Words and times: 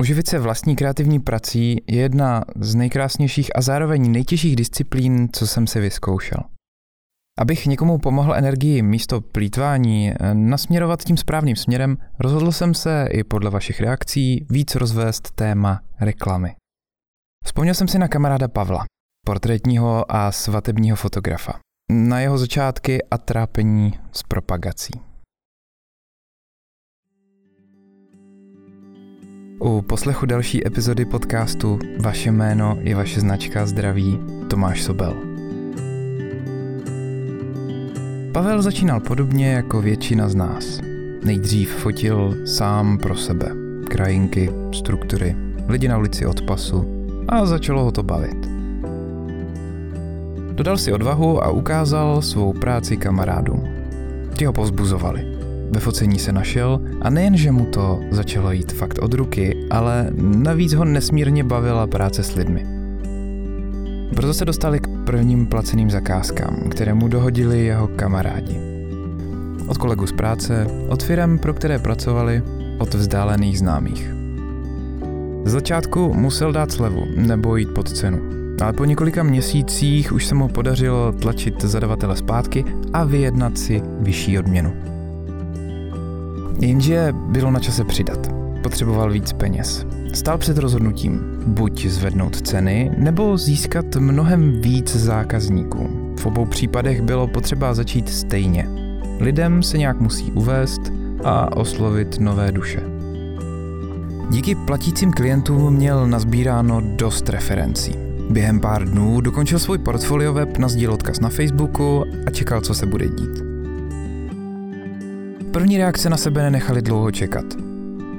Uživit 0.00 0.28
se 0.28 0.38
vlastní 0.38 0.76
kreativní 0.76 1.20
prací 1.20 1.76
je 1.86 2.00
jedna 2.00 2.44
z 2.56 2.74
nejkrásnějších 2.74 3.56
a 3.56 3.60
zároveň 3.60 4.12
nejtěžších 4.12 4.56
disciplín, 4.56 5.28
co 5.32 5.46
jsem 5.46 5.66
si 5.66 5.80
vyzkoušel. 5.80 6.38
Abych 7.38 7.66
někomu 7.66 7.98
pomohl 7.98 8.34
energii 8.34 8.82
místo 8.82 9.20
plítvání 9.20 10.12
nasměrovat 10.32 11.04
tím 11.04 11.16
správným 11.16 11.56
směrem, 11.56 11.96
rozhodl 12.18 12.52
jsem 12.52 12.74
se 12.74 13.08
i 13.10 13.24
podle 13.24 13.50
vašich 13.50 13.80
reakcí 13.80 14.46
víc 14.50 14.74
rozvést 14.74 15.30
téma 15.30 15.80
reklamy. 16.00 16.54
Vzpomněl 17.44 17.74
jsem 17.74 17.88
si 17.88 17.98
na 17.98 18.08
kamaráda 18.08 18.48
Pavla, 18.48 18.84
portrétního 19.26 20.12
a 20.12 20.32
svatebního 20.32 20.96
fotografa, 20.96 21.52
na 21.92 22.20
jeho 22.20 22.38
začátky 22.38 23.02
a 23.10 23.18
trápení 23.18 23.98
s 24.12 24.22
propagací. 24.22 25.13
U 29.60 29.82
poslechu 29.82 30.26
další 30.26 30.66
epizody 30.66 31.04
podcastu 31.04 31.78
Vaše 32.00 32.32
jméno 32.32 32.78
je 32.80 32.94
vaše 32.94 33.20
značka 33.20 33.66
zdraví 33.66 34.18
Tomáš 34.50 34.82
Sobel. 34.82 35.14
Pavel 38.32 38.62
začínal 38.62 39.00
podobně 39.00 39.52
jako 39.52 39.82
většina 39.82 40.28
z 40.28 40.34
nás. 40.34 40.80
Nejdřív 41.24 41.74
fotil 41.74 42.36
sám 42.46 42.98
pro 42.98 43.16
sebe. 43.16 43.50
Krajinky, 43.88 44.50
struktury, 44.72 45.36
lidi 45.68 45.88
na 45.88 45.98
ulici 45.98 46.26
od 46.26 46.42
pasu 46.42 46.84
a 47.28 47.46
začalo 47.46 47.84
ho 47.84 47.92
to 47.92 48.02
bavit. 48.02 48.48
Dodal 50.52 50.78
si 50.78 50.92
odvahu 50.92 51.44
a 51.44 51.50
ukázal 51.50 52.22
svou 52.22 52.52
práci 52.52 52.96
kamarádům. 52.96 53.68
Ti 54.34 54.44
ho 54.44 54.52
povzbuzovali. 54.52 55.24
Ve 55.70 55.80
focení 55.80 56.18
se 56.18 56.32
našel 56.32 56.80
a 57.04 57.10
nejen, 57.10 57.36
že 57.36 57.52
mu 57.52 57.64
to 57.64 58.00
začalo 58.10 58.52
jít 58.52 58.72
fakt 58.72 58.98
od 58.98 59.14
ruky, 59.14 59.66
ale 59.70 60.10
navíc 60.16 60.72
ho 60.72 60.84
nesmírně 60.84 61.44
bavila 61.44 61.86
práce 61.86 62.22
s 62.22 62.34
lidmi. 62.34 62.66
Proto 64.16 64.34
se 64.34 64.44
dostali 64.44 64.80
k 64.80 64.88
prvním 65.06 65.46
placeným 65.46 65.90
zakázkám, 65.90 66.56
které 66.70 66.94
mu 66.94 67.08
dohodili 67.08 67.64
jeho 67.64 67.88
kamarádi. 67.88 68.60
Od 69.68 69.78
kolegů 69.78 70.06
z 70.06 70.12
práce, 70.12 70.66
od 70.88 71.02
firm, 71.02 71.38
pro 71.38 71.54
které 71.54 71.78
pracovali, 71.78 72.42
od 72.78 72.94
vzdálených 72.94 73.58
známých. 73.58 74.10
Z 75.44 75.50
začátku 75.50 76.14
musel 76.14 76.52
dát 76.52 76.72
slevu 76.72 77.04
nebo 77.16 77.56
jít 77.56 77.74
pod 77.74 77.92
cenu, 77.92 78.18
ale 78.62 78.72
po 78.72 78.84
několika 78.84 79.22
měsících 79.22 80.12
už 80.12 80.26
se 80.26 80.34
mu 80.34 80.48
podařilo 80.48 81.12
tlačit 81.12 81.64
zadavatele 81.64 82.16
zpátky 82.16 82.64
a 82.92 83.04
vyjednat 83.04 83.58
si 83.58 83.82
vyšší 84.00 84.38
odměnu. 84.38 84.93
Jenže 86.60 87.12
bylo 87.12 87.50
na 87.50 87.60
čase 87.60 87.84
přidat. 87.84 88.34
Potřeboval 88.62 89.10
víc 89.10 89.32
peněz. 89.32 89.86
Stál 90.14 90.38
před 90.38 90.58
rozhodnutím 90.58 91.20
buď 91.46 91.86
zvednout 91.86 92.40
ceny, 92.40 92.90
nebo 92.98 93.38
získat 93.38 93.96
mnohem 93.96 94.60
víc 94.60 94.96
zákazníků. 94.96 95.88
V 96.20 96.26
obou 96.26 96.44
případech 96.44 97.02
bylo 97.02 97.28
potřeba 97.28 97.74
začít 97.74 98.08
stejně. 98.08 98.68
Lidem 99.20 99.62
se 99.62 99.78
nějak 99.78 100.00
musí 100.00 100.32
uvést 100.32 100.80
a 101.24 101.56
oslovit 101.56 102.20
nové 102.20 102.52
duše. 102.52 102.82
Díky 104.30 104.54
platícím 104.54 105.12
klientům 105.12 105.74
měl 105.74 106.06
nazbíráno 106.06 106.82
dost 106.96 107.28
referencí. 107.28 107.94
Během 108.30 108.60
pár 108.60 108.88
dnů 108.88 109.20
dokončil 109.20 109.58
svůj 109.58 109.78
portfolio 109.78 110.32
web, 110.32 110.58
nazdíl 110.58 110.92
odkaz 110.92 111.20
na 111.20 111.28
Facebooku 111.28 112.04
a 112.26 112.30
čekal, 112.30 112.60
co 112.60 112.74
se 112.74 112.86
bude 112.86 113.08
dít. 113.08 113.43
První 115.54 115.78
reakce 115.78 116.10
na 116.10 116.16
sebe 116.16 116.42
nenechali 116.42 116.82
dlouho 116.82 117.10
čekat. 117.10 117.44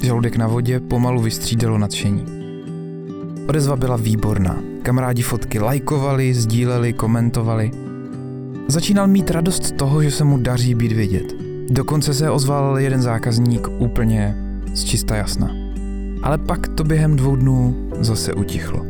Žaludek 0.03 0.35
na 0.35 0.47
vodě 0.47 0.79
pomalu 0.79 1.21
vystřídalo 1.21 1.77
nadšení. 1.77 2.25
Odezva 3.47 3.75
byla 3.75 3.95
výborná. 3.95 4.63
Kamarádi 4.83 5.21
fotky 5.21 5.59
lajkovali, 5.59 6.33
sdíleli, 6.33 6.93
komentovali. 6.93 7.71
Začínal 8.67 9.07
mít 9.07 9.31
radost 9.31 9.71
toho, 9.71 10.03
že 10.03 10.11
se 10.11 10.23
mu 10.23 10.37
daří 10.37 10.75
být 10.75 10.91
vidět. 10.91 11.33
Dokonce 11.69 12.13
se 12.13 12.29
ozval 12.29 12.79
jeden 12.79 13.01
zákazník 13.01 13.67
úplně 13.79 14.37
z 14.73 14.83
čista 14.83 15.15
jasna. 15.15 15.51
Ale 16.23 16.37
pak 16.37 16.67
to 16.67 16.83
během 16.83 17.15
dvou 17.15 17.35
dnů 17.35 17.89
zase 17.99 18.33
utichlo. 18.33 18.85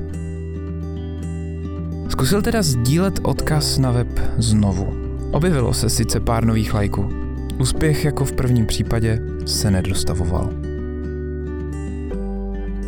Zkusil 2.10 2.42
teda 2.42 2.62
sdílet 2.62 3.20
odkaz 3.24 3.78
na 3.78 3.92
web 3.92 4.20
znovu. 4.38 4.88
Objevilo 5.32 5.74
se 5.74 5.90
sice 5.90 6.20
pár 6.20 6.46
nových 6.46 6.74
lajků. 6.74 7.25
Úspěch 7.60 8.06
jako 8.06 8.26
v 8.26 8.32
prvním 8.32 8.66
případě 8.66 9.20
se 9.46 9.72
nedostavoval. 9.72 10.50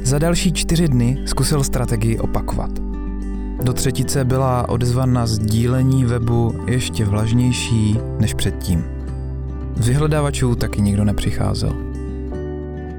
Za 0.04 0.20
další 0.20 0.54
čtyři 0.54 0.88
dny 0.88 1.18
zkusil 1.26 1.64
strategii 1.64 2.20
opakovat. 2.20 2.72
Do 3.64 3.74
třetice 3.74 4.26
byla 4.26 4.70
odezva 4.70 5.06
na 5.06 5.28
sdílení 5.28 6.06
webu 6.06 6.56
ještě 6.68 7.06
vlažnější 7.06 8.00
než 8.20 8.34
předtím. 8.34 8.84
Z 9.76 9.88
vyhledávačů 9.88 10.56
taky 10.56 10.82
nikdo 10.82 11.06
nepřicházel. 11.06 11.74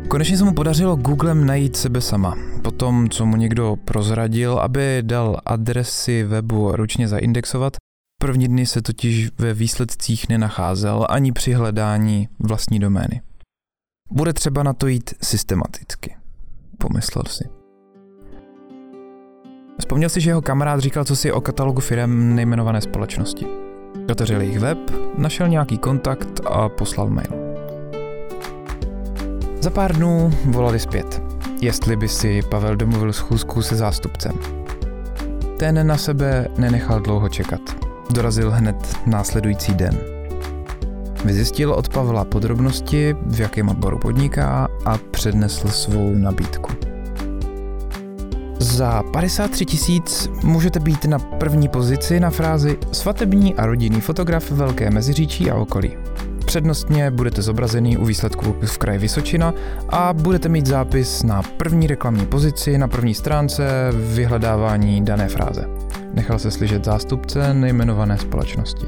Konečně 0.08 0.36
se 0.36 0.44
mu 0.44 0.52
podařilo 0.52 0.96
Googlem 0.96 1.46
najít 1.46 1.76
sebe 1.76 2.00
sama. 2.00 2.34
Potom, 2.62 3.08
co 3.08 3.26
mu 3.26 3.36
někdo 3.36 3.76
prozradil, 3.84 4.58
aby 4.58 4.98
dal 5.02 5.40
adresy 5.46 6.24
webu 6.24 6.72
ručně 6.72 7.08
zaindexovat, 7.08 7.72
první 8.18 8.48
dny 8.48 8.66
se 8.66 8.82
totiž 8.82 9.30
ve 9.38 9.54
výsledcích 9.54 10.28
nenacházel 10.28 11.06
ani 11.08 11.32
při 11.32 11.52
hledání 11.52 12.28
vlastní 12.38 12.78
domény. 12.78 13.22
Bude 14.10 14.32
třeba 14.32 14.62
na 14.62 14.72
to 14.72 14.86
jít 14.86 15.14
systematicky 15.22 16.14
pomyslel 16.78 17.22
si. 17.28 17.48
Vzpomněl 19.78 20.08
si, 20.08 20.20
že 20.20 20.30
jeho 20.30 20.42
kamarád 20.42 20.80
říkal, 20.80 21.04
co 21.04 21.16
si 21.16 21.32
o 21.32 21.40
katalogu 21.40 21.80
firm 21.80 22.34
nejmenované 22.34 22.80
společnosti. 22.80 23.46
Otevřel 24.10 24.40
jejich 24.40 24.58
web, 24.58 24.78
našel 25.18 25.48
nějaký 25.48 25.78
kontakt 25.78 26.40
a 26.46 26.68
poslal 26.68 27.08
mail. 27.08 27.30
Za 29.60 29.70
pár 29.70 29.96
dnů 29.96 30.32
volali 30.44 30.78
zpět, 30.78 31.22
jestli 31.60 31.96
by 31.96 32.08
si 32.08 32.42
Pavel 32.42 32.76
domluvil 32.76 33.12
schůzku 33.12 33.62
se 33.62 33.76
zástupcem. 33.76 34.32
Ten 35.58 35.86
na 35.86 35.96
sebe 35.96 36.48
nenechal 36.58 37.00
dlouho 37.00 37.28
čekat. 37.28 37.87
Dorazil 38.10 38.50
hned 38.50 38.76
následující 39.06 39.74
den. 39.74 39.98
Vyzjistil 41.24 41.72
od 41.72 41.88
Pavla 41.88 42.24
podrobnosti, 42.24 43.16
v 43.26 43.40
jakém 43.40 43.68
odboru 43.68 43.98
podniká 43.98 44.68
a 44.84 44.98
přednesl 45.10 45.68
svou 45.68 46.14
nabídku. 46.14 46.72
Za 48.58 49.02
53 49.12 49.64
tisíc 49.64 50.30
můžete 50.42 50.80
být 50.80 51.04
na 51.04 51.18
první 51.18 51.68
pozici 51.68 52.20
na 52.20 52.30
frázi 52.30 52.78
svatební 52.92 53.54
a 53.54 53.66
rodinný 53.66 54.00
fotograf 54.00 54.50
Velké 54.50 54.90
Meziříčí 54.90 55.50
a 55.50 55.54
okolí. 55.54 55.96
Přednostně 56.46 57.10
budete 57.10 57.42
zobrazený 57.42 57.96
u 57.96 58.04
výsledku 58.04 58.56
v 58.66 58.78
kraji 58.78 58.98
Vysočina 58.98 59.54
a 59.88 60.12
budete 60.12 60.48
mít 60.48 60.66
zápis 60.66 61.22
na 61.22 61.42
první 61.42 61.86
reklamní 61.86 62.26
pozici 62.26 62.78
na 62.78 62.88
první 62.88 63.14
stránce 63.14 63.92
vyhledávání 63.92 65.04
dané 65.04 65.28
fráze. 65.28 65.77
Nechal 66.18 66.38
se 66.38 66.50
slyšet 66.50 66.84
zástupce 66.84 67.54
nejmenované 67.54 68.18
společnosti. 68.18 68.86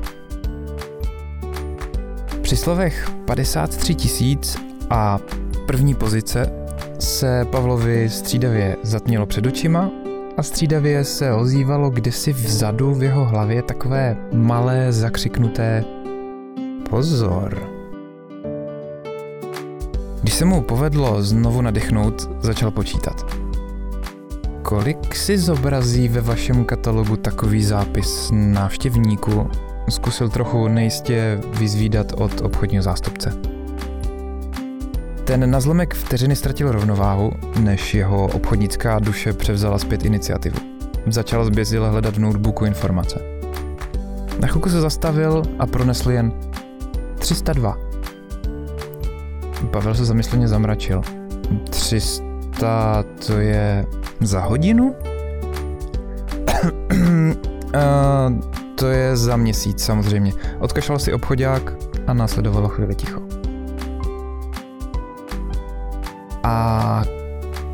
Při 2.43 2.57
slovech 2.57 3.11
53 3.25 3.95
tisíc 3.95 4.57
a 4.91 5.19
první 5.67 5.95
pozice 5.95 6.53
se 6.99 7.45
Pavlovi 7.45 8.09
střídavě 8.09 8.77
zatmělo 8.83 9.27
před 9.27 9.47
očima 9.47 9.91
a 10.37 10.43
střídavě 10.43 11.05
se 11.05 11.33
ozývalo 11.33 11.91
kdysi 11.91 12.33
vzadu 12.33 12.95
v 12.95 13.03
jeho 13.03 13.25
hlavě 13.25 13.63
takové 13.63 14.17
malé 14.33 14.93
zakřiknuté 14.93 15.85
Pozor. 16.91 17.63
Když 20.23 20.35
se 20.35 20.45
mu 20.45 20.63
povedlo 20.63 21.23
znovu 21.23 21.61
nadechnout, 21.61 22.31
začal 22.41 22.71
počítat. 22.71 23.40
Kolik 24.63 25.17
si 25.17 25.39
zobrazí 25.39 26.09
ve 26.09 26.21
vašem 26.21 26.65
katalogu 26.65 27.17
takový 27.17 27.65
zápis 27.65 28.31
návštěvníků 28.33 29.51
zkusil 29.89 30.29
trochu 30.29 30.69
nejistě 30.69 31.41
vyzvídat 31.59 32.13
od 32.17 32.41
obchodního 32.41 32.83
zástupce. 32.83 33.33
Ten 35.25 35.51
na 35.51 35.61
zlomek 35.61 35.95
vteřiny 35.95 36.37
ztratil 36.37 36.73
rovnováhu, 36.73 37.33
než 37.61 37.95
jeho 37.95 38.27
obchodnická 38.27 38.99
duše 38.99 39.33
převzala 39.33 39.79
zpět 39.79 40.05
iniciativu. 40.05 40.59
Začal 41.07 41.45
zbězile 41.45 41.91
hledat 41.91 42.15
v 42.17 42.21
notebooku 42.21 42.65
informace. 42.65 43.21
Na 44.41 44.49
chvilku 44.49 44.69
se 44.71 44.81
zastavil 44.81 45.43
a 45.59 45.67
pronesl 45.67 46.11
jen 46.11 46.33
302. 47.19 47.79
Pavel 49.71 49.95
se 49.95 50.05
zamysleně 50.05 50.49
zamračil. 50.49 51.03
300 51.71 53.05
to 53.27 53.33
je 53.39 53.87
za 54.21 54.41
hodinu? 54.41 54.95
uh, 57.75 58.41
to 58.75 58.87
je 58.87 59.17
za 59.17 59.37
měsíc 59.37 59.85
samozřejmě. 59.85 60.33
Odkašlal 60.59 60.99
si 60.99 61.13
obchodák 61.13 61.73
a 62.07 62.13
následovalo 62.13 62.69
chvíli 62.69 62.95
ticho. 62.95 63.21
A 66.43 67.03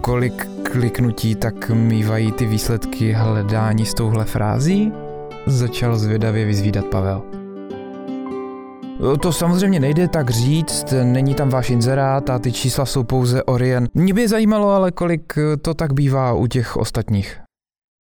kolik 0.00 0.46
kliknutí 0.62 1.34
tak 1.34 1.70
mývají 1.70 2.32
ty 2.32 2.46
výsledky 2.46 3.12
hledání 3.12 3.86
s 3.86 3.94
touhle 3.94 4.24
frází? 4.24 4.92
Začal 5.46 5.96
zvědavě 5.96 6.44
vyzvídat 6.44 6.84
Pavel. 6.84 7.45
To 9.22 9.32
samozřejmě 9.32 9.80
nejde 9.80 10.08
tak 10.08 10.30
říct, 10.30 10.94
není 11.02 11.34
tam 11.34 11.48
váš 11.48 11.70
inzerát 11.70 12.30
a 12.30 12.38
ty 12.38 12.52
čísla 12.52 12.86
jsou 12.86 13.04
pouze 13.04 13.42
Orien. 13.42 13.88
Mě 13.94 14.14
by 14.14 14.28
zajímalo 14.28 14.70
ale, 14.70 14.90
kolik 14.92 15.34
to 15.62 15.74
tak 15.74 15.92
bývá 15.92 16.32
u 16.32 16.46
těch 16.46 16.76
ostatních. 16.76 17.40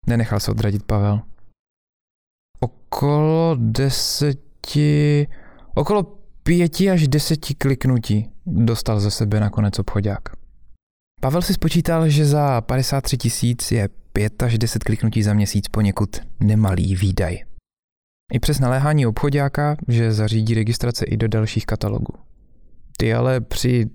Nenechal 0.07 0.41
se 0.41 0.51
odradit 0.51 0.83
Pavel. 0.83 1.21
Okolo 2.61 3.57
deseti... 3.59 5.29
Okolo 5.75 6.03
pěti 6.43 6.91
až 6.91 7.09
deseti 7.09 7.55
kliknutí 7.55 8.31
dostal 8.47 9.01
ze 9.01 9.11
sebe 9.11 9.41
nakonec 9.41 9.79
obchodák. 9.79 10.23
Pavel 11.21 11.43
si 11.43 11.55
spočítal, 11.55 12.09
že 12.09 12.27
za 12.27 12.61
53 12.61 13.17
tisíc 13.17 13.73
je 13.73 13.89
5 14.13 14.43
až 14.43 14.59
10 14.59 14.85
kliknutí 14.85 15.23
za 15.23 15.35
měsíc 15.35 15.69
poněkud 15.69 16.17
nemalý 16.41 16.97
výdaj. 16.97 17.39
I 18.33 18.39
přes 18.39 18.61
naléhání 18.61 19.07
obchodáka, 19.07 19.77
že 19.89 20.13
zařídí 20.13 20.55
registrace 20.55 21.05
i 21.05 21.17
do 21.17 21.29
dalších 21.29 21.67
katalogů. 21.67 22.15
Ty 22.97 23.15
ale 23.15 23.41
při 23.41 23.91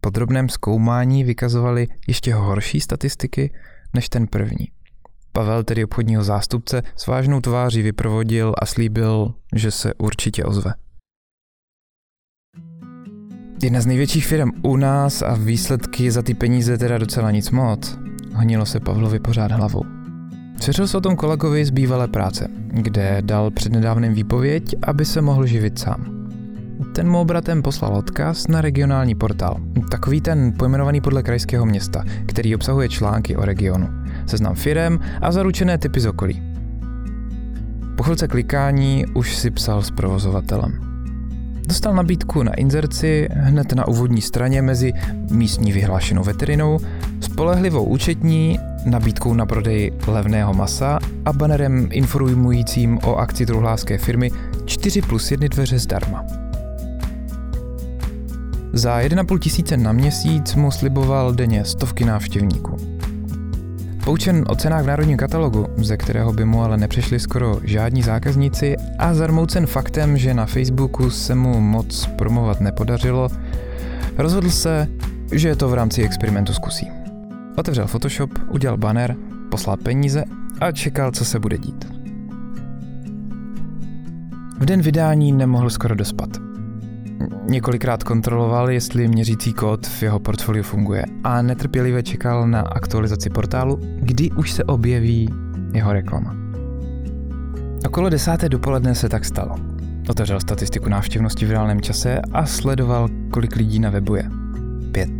podrobném 0.00 0.48
zkoumání 0.48 1.24
vykazovali 1.24 1.88
ještě 2.08 2.34
horší 2.34 2.80
statistiky 2.80 3.52
než 3.94 4.08
ten 4.08 4.26
první. 4.26 4.68
Pavel, 5.32 5.64
tedy 5.64 5.84
obchodního 5.84 6.24
zástupce, 6.24 6.82
s 6.96 7.06
vážnou 7.06 7.40
tváří 7.40 7.82
vyprovodil 7.82 8.54
a 8.58 8.66
slíbil, 8.66 9.34
že 9.54 9.70
se 9.70 9.94
určitě 9.94 10.44
ozve. 10.44 10.74
Jedna 13.62 13.80
z 13.80 13.86
největších 13.86 14.26
firm 14.26 14.50
u 14.62 14.76
nás 14.76 15.22
a 15.22 15.34
výsledky 15.34 16.10
za 16.10 16.22
ty 16.22 16.34
peníze 16.34 16.78
teda 16.78 16.98
docela 16.98 17.30
nic 17.30 17.50
moc. 17.50 17.98
Honilo 18.34 18.66
se 18.66 18.80
Pavlovi 18.80 19.20
pořád 19.20 19.52
hlavou. 19.52 20.01
Svěřil 20.62 20.86
se 20.86 20.96
o 20.96 21.00
tom 21.00 21.16
kolegovi 21.16 21.64
z 21.64 21.70
bývalé 21.70 22.08
práce, 22.08 22.48
kde 22.66 23.22
dal 23.24 23.50
přednedávným 23.50 24.14
výpověď, 24.14 24.74
aby 24.82 25.04
se 25.04 25.20
mohl 25.20 25.46
živit 25.46 25.78
sám. 25.78 26.28
Ten 26.94 27.10
mu 27.10 27.20
obratem 27.20 27.62
poslal 27.62 27.96
odkaz 27.96 28.48
na 28.48 28.60
regionální 28.60 29.14
portál. 29.14 29.56
Takový 29.90 30.20
ten 30.20 30.52
pojmenovaný 30.58 31.00
podle 31.00 31.22
krajského 31.22 31.66
města, 31.66 32.04
který 32.26 32.54
obsahuje 32.54 32.88
články 32.88 33.36
o 33.36 33.44
regionu, 33.44 33.88
seznam 34.26 34.54
firem 34.54 35.00
a 35.20 35.32
zaručené 35.32 35.78
typy 35.78 36.00
z 36.00 36.06
okolí. 36.06 36.42
Po 37.96 38.02
chvilce 38.02 38.28
klikání 38.28 39.04
už 39.14 39.36
si 39.36 39.50
psal 39.50 39.82
s 39.82 39.90
provozovatelem. 39.90 40.72
Dostal 41.68 41.94
nabídku 41.94 42.42
na 42.42 42.54
inzerci 42.54 43.28
hned 43.32 43.72
na 43.72 43.88
úvodní 43.88 44.20
straně 44.20 44.62
mezi 44.62 44.92
místní 45.30 45.72
vyhlášenou 45.72 46.22
veterinou, 46.22 46.78
spolehlivou 47.20 47.84
účetní, 47.84 48.58
nabídkou 48.86 49.34
na 49.34 49.46
prodej 49.46 49.92
levného 50.06 50.54
masa 50.54 50.98
a 51.24 51.32
banerem 51.32 51.88
informujícím 51.92 52.98
o 53.04 53.16
akci 53.16 53.46
truhlářské 53.46 53.98
firmy 53.98 54.30
4 54.64 55.02
plus 55.02 55.30
1 55.30 55.48
dveře 55.48 55.78
zdarma. 55.78 56.24
Za 58.72 59.00
1,5 59.00 59.38
tisíce 59.38 59.76
na 59.76 59.92
měsíc 59.92 60.54
mu 60.54 60.70
sliboval 60.70 61.32
denně 61.32 61.64
stovky 61.64 62.04
návštěvníků. 62.04 62.76
Poučen 64.04 64.44
o 64.48 64.56
cenách 64.56 64.84
v 64.84 64.86
národním 64.86 65.16
katalogu, 65.16 65.66
ze 65.76 65.96
kterého 65.96 66.32
by 66.32 66.44
mu 66.44 66.62
ale 66.62 66.76
nepřišli 66.76 67.20
skoro 67.20 67.60
žádní 67.64 68.02
zákazníci 68.02 68.76
a 68.98 69.14
zarmoucen 69.14 69.66
faktem, 69.66 70.18
že 70.18 70.34
na 70.34 70.46
Facebooku 70.46 71.10
se 71.10 71.34
mu 71.34 71.60
moc 71.60 72.06
promovat 72.06 72.60
nepodařilo, 72.60 73.28
rozhodl 74.18 74.50
se, 74.50 74.88
že 75.32 75.56
to 75.56 75.68
v 75.68 75.74
rámci 75.74 76.02
experimentu 76.02 76.52
zkusí. 76.52 77.01
Otevřel 77.56 77.86
Photoshop, 77.86 78.30
udělal 78.48 78.76
banner, 78.76 79.16
poslal 79.50 79.76
peníze 79.76 80.24
a 80.60 80.72
čekal, 80.72 81.10
co 81.10 81.24
se 81.24 81.38
bude 81.38 81.58
dít. 81.58 81.92
V 84.58 84.64
den 84.64 84.82
vydání 84.82 85.32
nemohl 85.32 85.70
skoro 85.70 85.94
dospat. 85.94 86.28
Několikrát 87.48 88.04
kontroloval, 88.04 88.70
jestli 88.70 89.08
měřící 89.08 89.52
kód 89.52 89.86
v 89.86 90.02
jeho 90.02 90.18
portfoliu 90.18 90.64
funguje 90.64 91.04
a 91.24 91.42
netrpělivě 91.42 92.02
čekal 92.02 92.48
na 92.48 92.60
aktualizaci 92.60 93.30
portálu, 93.30 93.78
kdy 94.00 94.30
už 94.30 94.52
se 94.52 94.64
objeví 94.64 95.28
jeho 95.74 95.92
reklama. 95.92 96.36
Okolo 97.86 98.08
desáté 98.08 98.48
dopoledne 98.48 98.94
se 98.94 99.08
tak 99.08 99.24
stalo. 99.24 99.56
Otevřel 100.08 100.40
statistiku 100.40 100.88
návštěvnosti 100.88 101.46
v 101.46 101.50
reálném 101.50 101.80
čase 101.80 102.20
a 102.32 102.46
sledoval, 102.46 103.08
kolik 103.30 103.56
lidí 103.56 103.78
na 103.78 103.90
webu 103.90 104.14
je. 104.14 104.30
5, 104.92 105.10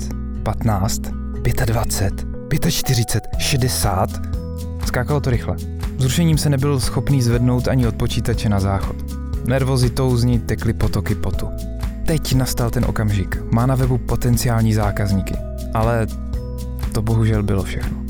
15, 0.42 1.21
25, 1.42 2.70
45, 2.70 3.22
60. 3.38 4.10
Skákalo 4.86 5.20
to 5.20 5.30
rychle. 5.30 5.56
Zrušením 5.98 6.38
se 6.38 6.50
nebyl 6.50 6.80
schopný 6.80 7.22
zvednout 7.22 7.68
ani 7.68 7.86
od 7.86 7.94
počítače 7.94 8.48
na 8.48 8.60
záchod. 8.60 8.96
Nervozitou 9.46 10.16
z 10.16 10.24
ní 10.24 10.38
tekly 10.38 10.72
potoky 10.72 11.14
potu. 11.14 11.48
Teď 12.06 12.34
nastal 12.34 12.70
ten 12.70 12.84
okamžik. 12.84 13.42
Má 13.50 13.66
na 13.66 13.74
webu 13.74 13.98
potenciální 13.98 14.74
zákazníky. 14.74 15.34
Ale 15.74 16.06
to 16.92 17.02
bohužel 17.02 17.42
bylo 17.42 17.62
všechno. 17.62 18.02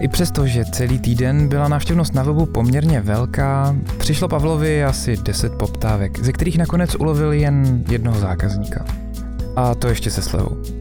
I 0.00 0.08
přesto, 0.08 0.46
že 0.46 0.64
celý 0.64 0.98
týden 0.98 1.48
byla 1.48 1.68
návštěvnost 1.68 2.14
na 2.14 2.22
webu 2.22 2.46
poměrně 2.46 3.00
velká, 3.00 3.76
přišlo 3.98 4.28
Pavlovi 4.28 4.84
asi 4.84 5.16
10 5.16 5.52
poptávek, 5.52 6.18
ze 6.18 6.32
kterých 6.32 6.58
nakonec 6.58 6.94
ulovil 6.94 7.32
jen 7.32 7.84
jednoho 7.88 8.20
zákazníka. 8.20 8.84
A 9.56 9.74
to 9.74 9.88
ještě 9.88 10.10
se 10.10 10.22
slevou. 10.22 10.77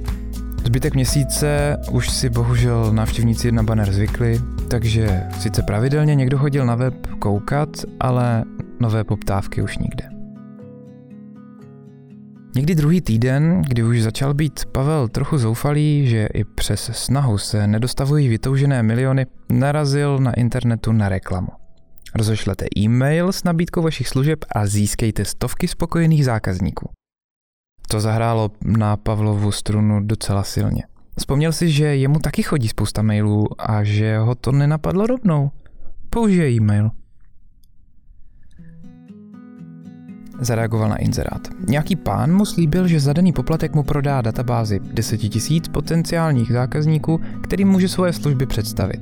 Zbytek 0.78 0.94
měsíce 0.94 1.78
už 1.92 2.10
si 2.10 2.30
bohužel 2.30 2.94
návštěvníci 2.94 3.52
na 3.52 3.64
banner 3.64 3.94
zvykli, 3.94 4.40
takže 4.70 5.24
sice 5.40 5.64
pravidelně 5.64 6.16
někdo 6.16 6.38
chodil 6.38 6.66
na 6.66 6.76
web 6.76 7.08
koukat, 7.20 7.70
ale 8.00 8.44
nové 8.80 9.04
poptávky 9.04 9.62
už 9.62 9.78
nikde. 9.78 10.10
Někdy 12.56 12.76
druhý 12.76 13.02
týden, 13.02 13.62
kdy 13.68 13.84
už 13.84 14.02
začal 14.02 14.34
být 14.34 14.66
Pavel 14.72 15.08
trochu 15.08 15.38
zoufalý, 15.38 16.08
že 16.08 16.28
i 16.34 16.44
přes 16.44 16.90
snahu 16.94 17.38
se 17.38 17.68
nedostavují 17.68 18.28
vytoužené 18.28 18.84
miliony, 18.84 19.26
narazil 19.52 20.20
na 20.20 20.34
internetu 20.34 20.92
na 20.92 21.10
reklamu. 21.10 21.50
Rozošlete 22.16 22.66
e-mail 22.78 23.32
s 23.32 23.44
nabídkou 23.44 23.82
vašich 23.82 24.08
služeb 24.08 24.40
a 24.56 24.68
získejte 24.68 25.26
stovky 25.26 25.68
spokojených 25.68 26.26
zákazníků. 26.26 26.90
To 27.88 28.00
zahrálo 28.00 28.52
na 28.66 28.98
Pavlovu 28.98 29.52
strunu 29.52 30.00
docela 30.04 30.44
silně. 30.44 30.84
Vzpomněl 31.18 31.52
si, 31.52 31.72
že 31.72 31.96
jemu 31.96 32.20
taky 32.20 32.44
chodí 32.44 32.68
spousta 32.68 33.02
mailů 33.02 33.48
a 33.58 33.84
že 33.84 34.18
ho 34.18 34.36
to 34.36 34.52
nenapadlo 34.52 35.08
rovnou. 35.08 35.52
Použije 36.10 36.52
e-mail. 36.52 36.92
Zareagoval 40.40 40.90
na 40.90 40.96
inzerát. 40.96 41.48
Nějaký 41.68 41.96
pán 41.96 42.34
mu 42.34 42.46
slíbil, 42.46 42.88
že 42.88 43.00
za 43.00 43.14
daný 43.14 43.34
poplatek 43.34 43.76
mu 43.76 43.84
prodá 43.84 44.22
databázi 44.22 44.80
10 44.80 45.18
tisíc 45.18 45.68
potenciálních 45.68 46.52
zákazníků, 46.52 47.22
kterým 47.44 47.68
může 47.68 47.90
svoje 47.90 48.14
služby 48.14 48.46
představit. 48.46 49.02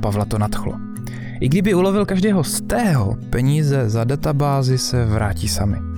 Pavla 0.00 0.24
to 0.24 0.38
nadchlo. 0.38 0.78
I 1.40 1.48
kdyby 1.48 1.74
ulovil 1.74 2.06
každého 2.06 2.44
z 2.44 2.60
tého, 2.60 3.16
peníze 3.30 3.90
za 3.90 4.04
databázi 4.04 4.78
se 4.78 5.04
vrátí 5.04 5.48
sami. 5.48 5.93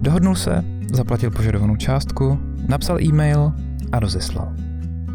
Dohodnul 0.00 0.34
se, 0.34 0.64
zaplatil 0.92 1.30
požadovanou 1.30 1.76
částku, 1.76 2.38
napsal 2.68 3.00
e-mail 3.02 3.52
a 3.92 3.98
rozeslal. 3.98 4.52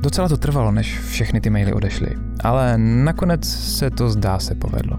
Docela 0.01 0.29
to 0.29 0.37
trvalo, 0.37 0.71
než 0.71 0.99
všechny 0.99 1.41
ty 1.41 1.49
maily 1.49 1.73
odešly, 1.73 2.07
ale 2.43 2.77
nakonec 2.77 3.45
se 3.49 3.89
to 3.89 4.09
zdá 4.09 4.39
se 4.39 4.55
povedlo. 4.55 4.97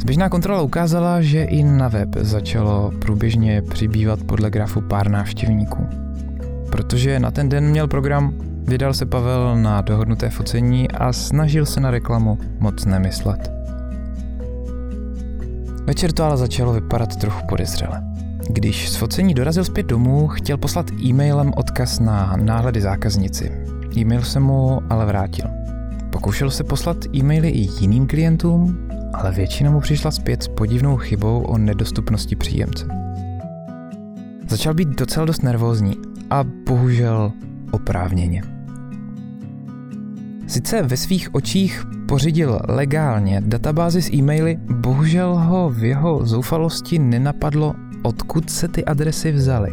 Zběžná 0.00 0.28
kontrola 0.28 0.62
ukázala, 0.62 1.22
že 1.22 1.42
i 1.44 1.62
na 1.64 1.88
web 1.88 2.08
začalo 2.16 2.90
průběžně 2.98 3.62
přibývat 3.62 4.22
podle 4.22 4.50
grafu 4.50 4.80
pár 4.80 5.10
návštěvníků. 5.10 5.86
Protože 6.70 7.20
na 7.20 7.30
ten 7.30 7.48
den 7.48 7.64
měl 7.64 7.88
program, 7.88 8.34
vydal 8.68 8.94
se 8.94 9.06
Pavel 9.06 9.56
na 9.56 9.80
dohodnuté 9.80 10.30
focení 10.30 10.90
a 10.90 11.12
snažil 11.12 11.66
se 11.66 11.80
na 11.80 11.90
reklamu 11.90 12.38
moc 12.58 12.84
nemyslet. 12.84 13.59
Večer 15.90 16.12
to 16.12 16.24
ale 16.24 16.36
začalo 16.36 16.72
vypadat 16.72 17.16
trochu 17.16 17.46
podezřele. 17.46 18.02
Když 18.48 18.90
z 18.90 18.96
focení 18.96 19.34
dorazil 19.34 19.64
zpět 19.64 19.86
domů, 19.86 20.28
chtěl 20.28 20.56
poslat 20.56 20.90
e-mailem 20.92 21.52
odkaz 21.56 22.00
na 22.00 22.36
náhledy 22.36 22.80
zákaznici. 22.80 23.52
E-mail 23.96 24.22
se 24.22 24.40
mu 24.40 24.80
ale 24.90 25.06
vrátil. 25.06 25.46
Pokoušel 26.10 26.50
se 26.50 26.64
poslat 26.64 26.96
e-maily 27.14 27.48
i 27.48 27.68
jiným 27.80 28.06
klientům, 28.06 28.88
ale 29.14 29.32
většina 29.32 29.70
mu 29.70 29.80
přišla 29.80 30.10
zpět 30.10 30.42
s 30.42 30.48
podivnou 30.48 30.96
chybou 30.96 31.42
o 31.42 31.58
nedostupnosti 31.58 32.36
příjemce. 32.36 32.86
Začal 34.48 34.74
být 34.74 34.88
docela 34.88 35.26
dost 35.26 35.42
nervózní 35.42 35.94
a 36.30 36.44
bohužel 36.66 37.32
oprávněně. 37.70 38.59
Sice 40.50 40.82
ve 40.82 40.96
svých 40.96 41.34
očích 41.34 41.84
pořídil 42.08 42.60
legálně 42.68 43.42
databázi 43.46 44.02
s 44.02 44.12
e-maily, 44.12 44.58
bohužel 44.70 45.34
ho 45.34 45.70
v 45.70 45.84
jeho 45.84 46.26
zoufalosti 46.26 46.98
nenapadlo, 46.98 47.74
odkud 48.02 48.50
se 48.50 48.68
ty 48.68 48.84
adresy 48.84 49.32
vzaly. 49.32 49.70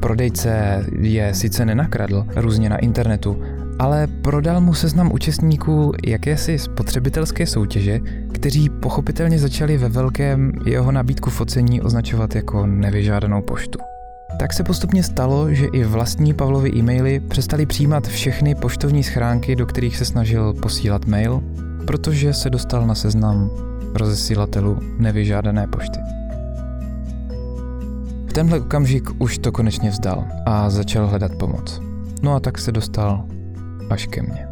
Prodejce 0.00 0.84
je 0.98 1.34
sice 1.34 1.64
nenakradl 1.64 2.26
různě 2.36 2.70
na 2.70 2.76
internetu, 2.76 3.42
ale 3.78 4.06
prodal 4.06 4.60
mu 4.60 4.74
seznam 4.74 5.12
účastníků 5.12 5.92
jakési 6.06 6.58
spotřebitelské 6.58 7.46
soutěže, 7.46 8.00
kteří 8.32 8.68
pochopitelně 8.68 9.38
začali 9.38 9.76
ve 9.76 9.88
velkém 9.88 10.52
jeho 10.66 10.92
nabídku 10.92 11.30
focení 11.30 11.80
označovat 11.82 12.34
jako 12.34 12.66
nevyžádanou 12.66 13.42
poštu. 13.42 13.78
Tak 14.38 14.52
se 14.52 14.64
postupně 14.64 15.02
stalo, 15.02 15.54
že 15.54 15.66
i 15.66 15.84
vlastní 15.84 16.34
Pavlovy 16.34 16.70
e-maily 16.76 17.20
přestali 17.20 17.66
přijímat 17.66 18.08
všechny 18.08 18.54
poštovní 18.54 19.02
schránky, 19.02 19.56
do 19.56 19.66
kterých 19.66 19.96
se 19.96 20.04
snažil 20.04 20.52
posílat 20.52 21.04
mail, 21.04 21.42
protože 21.86 22.32
se 22.32 22.50
dostal 22.50 22.86
na 22.86 22.94
seznam 22.94 23.50
rozesílatelů 23.94 24.78
nevyžádané 24.98 25.66
pošty. 25.66 26.00
V 28.26 28.32
tenhle 28.32 28.60
okamžik 28.60 29.10
už 29.18 29.38
to 29.38 29.52
konečně 29.52 29.90
vzdal 29.90 30.24
a 30.46 30.70
začal 30.70 31.06
hledat 31.06 31.34
pomoc. 31.34 31.80
No 32.22 32.34
a 32.34 32.40
tak 32.40 32.58
se 32.58 32.72
dostal 32.72 33.24
až 33.90 34.06
ke 34.06 34.22
mně. 34.22 34.49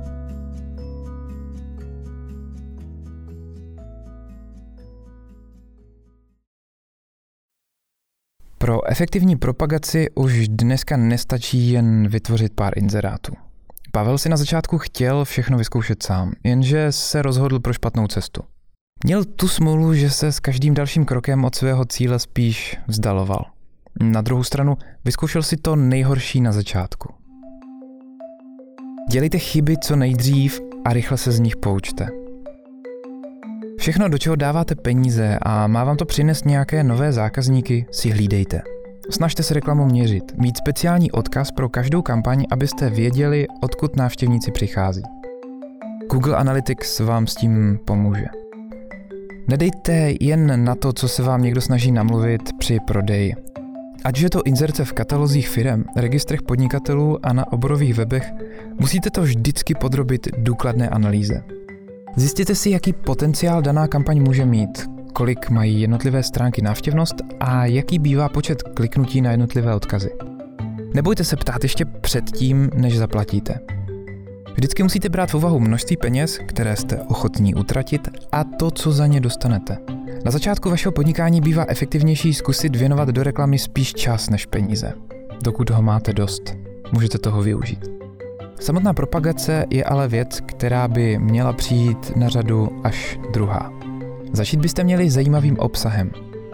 Pro 8.69 8.91
efektivní 8.91 9.37
propagaci 9.37 10.07
už 10.15 10.49
dneska 10.49 10.97
nestačí 10.97 11.71
jen 11.71 12.09
vytvořit 12.09 12.53
pár 12.55 12.79
inzerátů. 12.79 13.33
Pavel 13.93 14.19
si 14.19 14.29
na 14.29 14.37
začátku 14.37 14.79
chtěl 14.79 15.25
všechno 15.25 15.59
vyzkoušet 15.59 16.03
sám, 16.03 16.33
jenže 16.45 16.93
se 16.93 17.23
rozhodl 17.23 17.61
pro 17.61 17.73
špatnou 17.73 18.07
cestu. 18.07 18.43
Měl 19.05 19.25
tu 19.25 19.49
smůlu, 19.49 19.95
že 19.95 20.11
se 20.11 20.33
s 20.33 20.41
každým 20.41 20.75
dalším 20.75 21.05
krokem 21.05 21.45
od 21.45 21.55
svého 21.55 21.85
cíle 21.85 22.19
spíš 22.19 22.77
vzdaloval. 22.87 23.45
Na 24.03 24.21
druhou 24.21 24.45
stranu 24.45 24.77
vyzkoušel 25.05 25.43
si 25.43 25.57
to 25.57 25.77
nejhorší 25.77 26.41
na 26.41 26.53
začátku. 26.53 27.15
Dělejte 29.11 29.39
chyby 29.39 29.77
co 29.77 29.97
nejdřív 29.97 30.61
a 30.85 30.93
rychle 30.93 31.17
se 31.17 31.33
z 31.33 31.41
nich 31.41 31.57
poučte. 31.57 32.28
Všechno, 33.89 34.09
do 34.09 34.19
čeho 34.19 34.37
dáváte 34.37 34.75
peníze 34.75 35.39
a 35.43 35.67
má 35.67 35.85
vám 35.85 35.97
to 35.97 36.05
přinést 36.05 36.47
nějaké 36.47 36.85
nové 36.85 37.13
zákazníky, 37.13 37.87
si 37.91 38.11
hlídejte. 38.11 38.63
Snažte 39.11 39.43
se 39.43 39.55
reklamu 39.55 39.85
měřit, 39.85 40.25
mít 40.37 40.57
speciální 40.57 41.11
odkaz 41.11 41.51
pro 41.51 41.69
každou 41.69 42.03
kampaň, 42.03 42.45
abyste 42.51 42.91
věděli, 42.91 43.47
odkud 43.63 43.97
návštěvníci 43.97 44.51
přichází. 44.51 45.03
Google 46.11 46.37
Analytics 46.37 47.01
vám 47.01 47.27
s 47.27 47.35
tím 47.35 47.79
pomůže. 47.85 48.25
Nedejte 49.49 50.13
jen 50.21 50.65
na 50.65 50.75
to, 50.75 50.93
co 50.93 51.09
se 51.09 51.23
vám 51.23 51.43
někdo 51.43 51.61
snaží 51.61 51.93
namluvit 51.93 52.43
při 52.59 52.79
prodeji. 52.87 53.35
Ať 54.05 54.21
je 54.21 54.31
to 54.31 54.43
inzerce 54.43 54.85
v 54.85 54.93
katalozích 54.93 55.49
firm, 55.49 55.85
registrech 55.97 56.43
podnikatelů 56.43 57.27
a 57.27 57.33
na 57.33 57.53
oborových 57.53 57.95
webech, 57.95 58.33
musíte 58.79 59.11
to 59.11 59.23
vždycky 59.23 59.75
podrobit 59.75 60.29
důkladné 60.39 60.89
analýze. 60.89 61.43
Zjistěte 62.19 62.55
si, 62.55 62.71
jaký 62.71 62.93
potenciál 62.93 63.63
daná 63.63 63.89
kampaň 63.89 64.23
může 64.23 64.47
mít, 64.47 64.91
kolik 65.13 65.51
mají 65.51 65.81
jednotlivé 65.81 66.23
stránky 66.23 66.63
návštěvnost 66.63 67.15
a 67.41 67.67
jaký 67.67 67.99
bývá 67.99 68.29
počet 68.29 68.63
kliknutí 68.63 69.21
na 69.21 69.31
jednotlivé 69.31 69.75
odkazy. 69.75 70.11
Nebojte 70.95 71.25
se 71.25 71.37
ptát 71.37 71.63
ještě 71.63 71.85
předtím, 71.85 72.71
než 72.75 72.99
zaplatíte. 72.99 73.61
Vždycky 74.55 74.83
musíte 74.83 75.09
brát 75.09 75.31
v 75.31 75.35
úvahu 75.35 75.61
množství 75.61 75.97
peněz, 75.97 76.39
které 76.47 76.77
jste 76.77 76.97
ochotní 76.97 77.55
utratit 77.55 78.09
a 78.33 78.45
to, 78.45 78.71
co 78.71 78.93
za 78.93 79.07
ně 79.07 79.21
dostanete. 79.21 79.79
Na 80.25 80.31
začátku 80.31 80.71
vašeho 80.71 80.93
podnikání 80.93 81.41
bývá 81.41 81.65
efektivnější 81.69 82.35
zkusit 82.35 82.77
věnovat 82.77 83.09
do 83.09 83.23
reklamy 83.23 83.59
spíš 83.59 83.95
čas 83.95 84.31
než 84.31 84.47
peníze. 84.47 84.93
Dokud 85.45 85.71
ho 85.71 85.83
máte 85.83 86.13
dost, 86.13 86.57
můžete 86.93 87.19
toho 87.19 87.43
využít. 87.43 87.98
Samotná 88.61 88.93
propagace 88.93 89.67
je 89.71 89.85
ale 89.85 90.09
věc, 90.09 90.41
která 90.47 90.89
by 90.89 91.19
měla 91.19 91.53
přijít 91.53 92.13
na 92.17 92.29
řadu 92.29 92.69
až 92.85 93.21
druhá. 93.33 93.73
Začít 94.33 94.61
byste 94.61 94.85
měli 94.85 95.11
zajímavým 95.11 95.59
obsahem. 95.59 96.11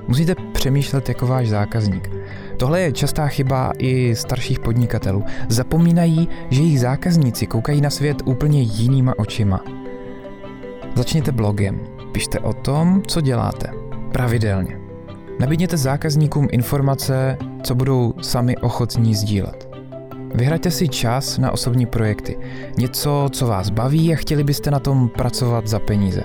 Musíte 0.08 0.34
přemýšlet 0.52 1.08
jako 1.08 1.26
váš 1.26 1.49
zákazník. 1.49 2.11
Tohle 2.56 2.80
je 2.80 2.92
častá 2.92 3.26
chyba 3.26 3.73
i 3.78 4.16
starších 4.16 4.61
podnikatelů. 4.61 5.25
Zapomínají, 5.49 6.28
že 6.50 6.62
jejich 6.62 6.80
zákazníci 6.80 7.46
koukají 7.46 7.80
na 7.80 7.90
svět 7.90 8.16
úplně 8.25 8.62
jinýma 8.62 9.18
očima. 9.18 9.64
Začněte 10.94 11.32
blogem. 11.32 11.80
Pište 12.12 12.40
o 12.40 12.52
tom, 12.52 13.02
co 13.06 13.20
děláte. 13.20 13.70
Pravidelně. 14.12 14.80
Nabídněte 15.40 15.76
zákazníkům 15.76 16.49
informace, 16.52 17.38
co 17.62 17.75
budou 17.75 18.14
sami 18.20 18.56
ochotní 18.56 19.14
sdílet. 19.14 19.73
Vyhraďte 20.34 20.70
si 20.70 20.88
čas 20.88 21.38
na 21.38 21.50
osobní 21.50 21.86
projekty. 21.86 22.38
Něco, 22.78 23.28
co 23.32 23.46
vás 23.46 23.70
baví 23.70 24.12
a 24.12 24.16
chtěli 24.16 24.44
byste 24.44 24.70
na 24.70 24.78
tom 24.78 25.08
pracovat 25.08 25.66
za 25.66 25.78
peníze. 25.78 26.22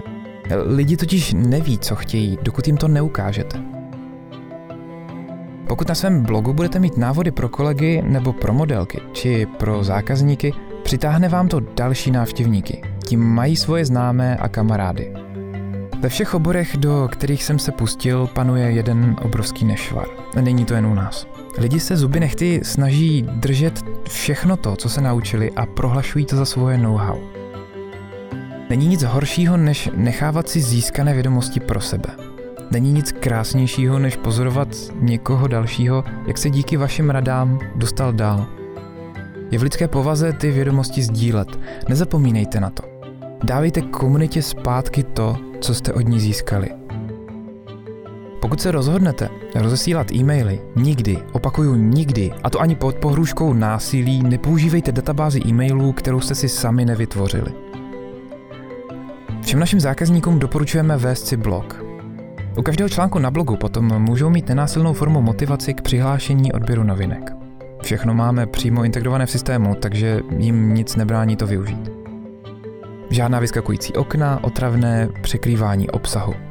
Lidi 0.65 0.97
totiž 0.97 1.33
neví, 1.33 1.77
co 1.77 1.95
chtějí, 1.95 2.37
dokud 2.41 2.67
jim 2.67 2.77
to 2.77 2.87
neukážete. 2.87 3.57
Pokud 5.67 5.87
na 5.89 5.95
svém 5.95 6.23
blogu 6.23 6.53
budete 6.53 6.79
mít 6.79 6.97
návody 6.97 7.31
pro 7.31 7.49
kolegy 7.49 8.01
nebo 8.05 8.33
pro 8.33 8.53
modelky, 8.53 9.01
či 9.13 9.45
pro 9.45 9.83
zákazníky, 9.83 10.53
přitáhne 10.83 11.29
vám 11.29 11.47
to 11.47 11.59
další 11.59 12.11
návštěvníky. 12.11 12.81
Tím 13.05 13.19
mají 13.19 13.55
svoje 13.55 13.85
známé 13.85 14.37
a 14.37 14.47
kamarády. 14.47 15.13
Ve 15.99 16.09
všech 16.09 16.33
oborech, 16.33 16.77
do 16.77 17.09
kterých 17.11 17.43
jsem 17.43 17.59
se 17.59 17.71
pustil, 17.71 18.27
panuje 18.27 18.71
jeden 18.71 19.15
obrovský 19.21 19.65
nešvar. 19.65 20.07
Není 20.41 20.65
to 20.65 20.73
jen 20.73 20.85
u 20.85 20.93
nás. 20.93 21.27
Lidi 21.59 21.79
se 21.79 21.97
zuby 21.97 22.19
nechty 22.19 22.61
snaží 22.63 23.21
držet 23.21 23.83
všechno 24.09 24.57
to, 24.57 24.75
co 24.75 24.89
se 24.89 25.01
naučili 25.01 25.51
a 25.51 25.65
prohlašují 25.65 26.25
to 26.25 26.35
za 26.35 26.45
svoje 26.45 26.77
know-how. 26.77 27.17
Není 28.69 28.87
nic 28.87 29.03
horšího, 29.03 29.57
než 29.57 29.89
nechávat 29.95 30.49
si 30.49 30.61
získané 30.61 31.13
vědomosti 31.13 31.59
pro 31.59 31.81
sebe. 31.81 32.09
Není 32.71 32.91
nic 32.91 33.11
krásnějšího, 33.11 33.99
než 33.99 34.15
pozorovat 34.15 34.67
někoho 34.95 35.47
dalšího, 35.47 36.03
jak 36.27 36.37
se 36.37 36.49
díky 36.49 36.77
vašim 36.77 37.09
radám 37.09 37.59
dostal 37.75 38.13
dál. 38.13 38.45
Je 39.51 39.59
v 39.59 39.63
lidské 39.63 39.87
povaze 39.87 40.33
ty 40.33 40.51
vědomosti 40.51 41.01
sdílet. 41.01 41.59
Nezapomínejte 41.89 42.59
na 42.59 42.69
to. 42.69 42.83
Dávejte 43.43 43.81
komunitě 43.81 44.41
zpátky 44.41 45.03
to, 45.03 45.37
co 45.61 45.73
jste 45.73 45.93
od 45.93 46.01
ní 46.01 46.19
získali. 46.19 46.78
Pokud 48.39 48.62
se 48.62 48.72
rozhodnete 48.72 49.29
rozesílat 49.55 50.12
e-maily, 50.12 50.62
nikdy, 50.75 51.17
opakuju 51.31 51.75
nikdy, 51.75 52.31
a 52.43 52.50
to 52.50 52.60
ani 52.60 52.75
pod 52.75 52.96
pohrůžkou 52.96 53.53
násilí, 53.53 54.24
nepoužívejte 54.24 54.91
databázi 54.91 55.41
e-mailů, 55.46 55.91
kterou 55.91 56.19
jste 56.19 56.36
si 56.36 56.50
sami 56.50 56.86
nevytvořili. 56.86 57.51
Všem 59.41 59.60
našim 59.60 59.79
zákazníkům 59.79 60.39
doporučujeme 60.39 60.98
vést 60.98 61.27
si 61.27 61.38
blog. 61.38 61.84
U 62.58 62.62
každého 62.62 62.89
článku 62.89 63.19
na 63.19 63.31
blogu 63.31 63.55
potom 63.55 64.01
můžou 64.01 64.29
mít 64.29 64.50
nenásilnou 64.50 64.93
formu 64.93 65.22
motivaci 65.22 65.74
k 65.74 65.81
přihlášení 65.81 66.51
odběru 66.51 66.84
novinek. 66.84 67.31
Všechno 67.84 68.13
máme 68.13 68.46
přímo 68.46 68.84
integrované 68.84 69.25
v 69.25 69.31
systému, 69.31 69.75
takže 69.75 70.19
jim 70.38 70.74
nic 70.74 70.96
nebrání 70.96 71.36
to 71.36 71.48
využít. 71.48 71.89
Žádná 73.10 73.39
vyskakující 73.39 73.93
okna, 73.93 74.43
otravné 74.43 75.10
překrývání 75.22 75.89
obsahu. 75.89 76.48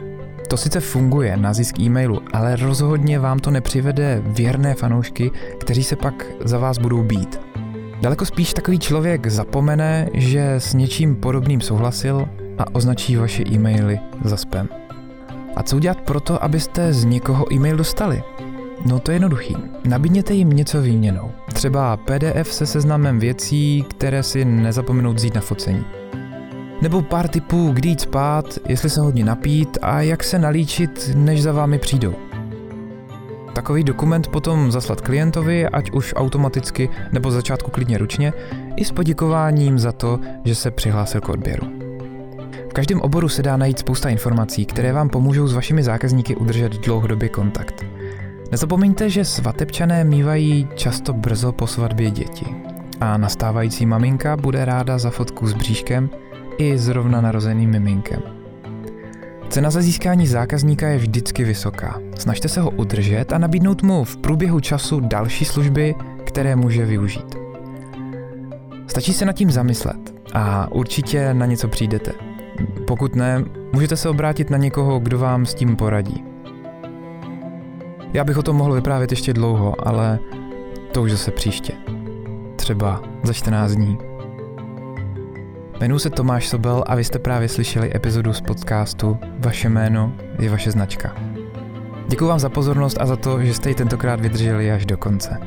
To 0.48 0.56
sice 0.56 0.80
funguje 0.80 1.36
na 1.36 1.52
zisk 1.52 1.80
e-mailu, 1.80 2.20
ale 2.32 2.56
rozhodně 2.56 3.18
vám 3.18 3.38
to 3.38 3.50
nepřivede 3.50 4.22
věrné 4.26 4.74
fanoušky, 4.74 5.30
kteří 5.58 5.84
se 5.84 5.96
pak 5.96 6.26
za 6.44 6.58
vás 6.58 6.78
budou 6.78 7.02
být. 7.02 7.40
Daleko 8.02 8.26
spíš 8.26 8.54
takový 8.54 8.78
člověk 8.78 9.26
zapomene, 9.26 10.08
že 10.14 10.54
s 10.54 10.74
něčím 10.74 11.16
podobným 11.16 11.60
souhlasil 11.60 12.28
a 12.58 12.74
označí 12.74 13.16
vaše 13.16 13.42
e-maily 13.42 14.00
za 14.24 14.36
spam. 14.36 14.68
A 15.56 15.62
co 15.62 15.76
udělat 15.76 16.00
proto, 16.00 16.44
abyste 16.44 16.92
z 16.92 17.04
někoho 17.04 17.54
e-mail 17.54 17.76
dostali? 17.76 18.22
No 18.86 18.98
to 18.98 19.10
je 19.10 19.14
jednoduchý. 19.14 19.56
Nabídněte 19.84 20.34
jim 20.34 20.50
něco 20.50 20.82
výměnou. 20.82 21.30
Třeba 21.52 21.96
PDF 21.96 22.52
se 22.52 22.66
seznamem 22.66 23.18
věcí, 23.18 23.84
které 23.90 24.22
si 24.22 24.44
nezapomenou 24.44 25.12
vzít 25.12 25.34
na 25.34 25.40
focení. 25.40 25.84
Nebo 26.82 27.02
pár 27.02 27.28
tipů, 27.28 27.70
kdy 27.72 27.88
jít 27.88 28.00
spát, 28.00 28.58
jestli 28.68 28.90
se 28.90 29.00
hodně 29.00 29.24
napít 29.24 29.78
a 29.82 30.00
jak 30.00 30.24
se 30.24 30.38
nalíčit, 30.38 31.10
než 31.14 31.42
za 31.42 31.52
vámi 31.52 31.78
přijdou. 31.78 32.14
Takový 33.54 33.84
dokument 33.84 34.28
potom 34.28 34.72
zaslat 34.72 35.00
klientovi, 35.00 35.66
ať 35.66 35.90
už 35.90 36.14
automaticky 36.16 36.88
nebo 37.12 37.30
začátku 37.30 37.70
klidně 37.70 37.98
ručně, 37.98 38.32
i 38.76 38.84
s 38.84 38.92
poděkováním 38.92 39.78
za 39.78 39.92
to, 39.92 40.20
že 40.44 40.54
se 40.54 40.70
přihlásil 40.70 41.20
k 41.20 41.28
odběru. 41.28 41.66
V 42.70 42.72
každém 42.72 43.00
oboru 43.00 43.28
se 43.28 43.42
dá 43.42 43.56
najít 43.56 43.78
spousta 43.78 44.08
informací, 44.08 44.66
které 44.66 44.92
vám 44.92 45.08
pomůžou 45.08 45.46
s 45.46 45.54
vašimi 45.54 45.82
zákazníky 45.82 46.36
udržet 46.36 46.72
dlouhodobě 46.72 47.28
kontakt. 47.28 47.84
Nezapomeňte, 48.50 49.10
že 49.10 49.24
svatebčané 49.24 50.04
mývají 50.04 50.68
často 50.74 51.12
brzo 51.12 51.52
po 51.52 51.66
svatbě 51.66 52.10
děti 52.10 52.46
a 53.00 53.16
nastávající 53.16 53.86
maminka 53.86 54.36
bude 54.36 54.64
ráda 54.64 54.98
za 54.98 55.10
fotku 55.10 55.46
s 55.46 55.52
bříškem 55.52 56.10
i 56.58 56.78
zrovna 56.78 57.20
narozeným 57.20 57.70
miminkem. 57.70 58.22
Cena 59.48 59.70
za 59.70 59.80
získání 59.82 60.26
zákazníka 60.26 60.88
je 60.88 60.98
vždycky 60.98 61.44
vysoká. 61.44 62.00
Snažte 62.18 62.48
se 62.48 62.60
ho 62.60 62.70
udržet 62.70 63.32
a 63.32 63.38
nabídnout 63.38 63.82
mu 63.82 64.04
v 64.04 64.16
průběhu 64.16 64.60
času 64.60 65.00
další 65.00 65.44
služby, 65.44 65.94
které 66.24 66.56
může 66.56 66.84
využít. 66.84 67.34
Stačí 68.86 69.12
se 69.12 69.24
nad 69.24 69.32
tím 69.32 69.50
zamyslet 69.50 70.14
a 70.34 70.72
určitě 70.72 71.34
na 71.34 71.46
něco 71.46 71.68
přijdete. 71.68 72.12
Pokud 72.86 73.14
ne, 73.14 73.44
můžete 73.72 73.96
se 73.96 74.08
obrátit 74.08 74.50
na 74.50 74.58
někoho, 74.58 74.98
kdo 74.98 75.18
vám 75.18 75.46
s 75.46 75.54
tím 75.54 75.76
poradí. 75.76 76.24
Já 78.12 78.24
bych 78.24 78.38
o 78.38 78.42
tom 78.42 78.56
mohl 78.56 78.74
vyprávět 78.74 79.10
ještě 79.10 79.32
dlouho, 79.32 79.88
ale 79.88 80.18
to 80.92 81.02
už 81.02 81.10
zase 81.10 81.30
příště. 81.30 81.72
Třeba 82.56 83.02
za 83.22 83.32
14 83.32 83.72
dní. 83.72 84.07
Jmenuji 85.78 85.98
se 85.98 86.10
Tomáš 86.10 86.48
Sobel 86.48 86.84
a 86.86 86.94
vy 86.94 87.04
jste 87.04 87.18
právě 87.18 87.48
slyšeli 87.48 87.96
epizodu 87.96 88.32
z 88.32 88.40
podcastu 88.40 89.18
Vaše 89.38 89.68
jméno 89.68 90.12
je 90.38 90.50
vaše 90.50 90.70
značka. 90.70 91.16
Děkuji 92.08 92.26
vám 92.26 92.38
za 92.38 92.48
pozornost 92.48 92.96
a 93.00 93.06
za 93.06 93.16
to, 93.16 93.42
že 93.42 93.54
jste 93.54 93.68
ji 93.68 93.74
tentokrát 93.74 94.20
vydrželi 94.20 94.72
až 94.72 94.86
do 94.86 94.96
konce. 94.96 95.38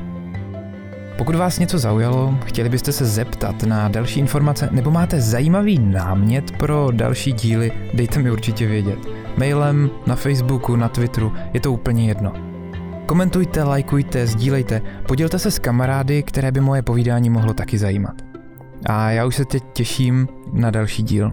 Pokud 1.18 1.34
vás 1.34 1.58
něco 1.58 1.78
zaujalo, 1.78 2.38
chtěli 2.44 2.68
byste 2.68 2.92
se 2.92 3.04
zeptat 3.04 3.62
na 3.62 3.88
další 3.88 4.20
informace 4.20 4.68
nebo 4.72 4.90
máte 4.90 5.20
zajímavý 5.20 5.78
námět 5.78 6.50
pro 6.50 6.88
další 6.92 7.32
díly, 7.32 7.72
dejte 7.94 8.22
mi 8.22 8.30
určitě 8.30 8.66
vědět. 8.66 8.98
Mailem, 9.36 9.90
na 10.06 10.16
Facebooku, 10.16 10.76
na 10.76 10.88
Twitteru, 10.88 11.32
je 11.52 11.60
to 11.60 11.72
úplně 11.72 12.08
jedno. 12.08 12.32
Komentujte, 13.06 13.62
lajkujte, 13.62 14.26
sdílejte, 14.26 14.82
podělte 15.08 15.38
se 15.38 15.50
s 15.50 15.58
kamarády, 15.58 16.22
které 16.22 16.52
by 16.52 16.60
moje 16.60 16.82
povídání 16.82 17.30
mohlo 17.30 17.54
taky 17.54 17.78
zajímat. 17.78 18.21
A 18.86 19.10
já 19.10 19.24
už 19.24 19.36
se 19.36 19.44
teď 19.44 19.64
těším 19.72 20.28
na 20.52 20.70
další 20.70 21.02
díl. 21.02 21.32